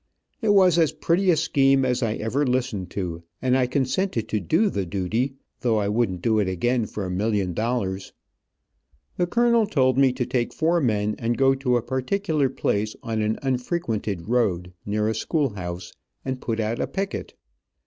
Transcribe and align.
It 0.41 0.49
was 0.55 0.79
as 0.79 0.93
pretty 0.93 1.29
a 1.29 1.37
scheme 1.37 1.85
as 1.85 2.01
I 2.01 2.15
ever 2.15 2.43
listened 2.43 2.89
to, 2.89 3.21
and 3.39 3.55
I 3.55 3.67
consented 3.67 4.27
to 4.29 4.39
do 4.39 4.71
the 4.71 4.83
duty, 4.83 5.35
though 5.59 5.77
I 5.77 5.89
wouldn't 5.89 6.23
do 6.23 6.39
it 6.39 6.47
again 6.49 6.87
for 6.87 7.05
a 7.05 7.11
million 7.11 7.53
dollars. 7.53 8.11
The 9.17 9.27
colonel 9.27 9.67
told 9.67 9.99
me 9.99 10.11
to 10.13 10.25
take 10.25 10.55
four 10.55 10.81
men 10.81 11.13
and 11.19 11.37
go 11.37 11.53
to 11.53 11.77
a 11.77 11.83
particular 11.83 12.49
place 12.49 12.95
on 13.03 13.21
an 13.21 13.37
unfrequented 13.43 14.27
road, 14.27 14.73
near 14.87 15.07
a 15.07 15.13
school 15.13 15.49
house, 15.51 15.93
and 16.25 16.41
put 16.41 16.59
out 16.59 16.79
a 16.81 16.87
picket. 16.87 17.35